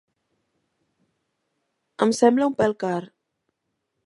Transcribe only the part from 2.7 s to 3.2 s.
car.